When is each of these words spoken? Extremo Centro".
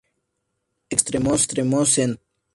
Extremo 0.89 1.37
Centro". 1.85 2.19